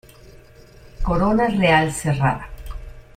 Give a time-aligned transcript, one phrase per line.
[1.09, 2.49] Corona real cerrada.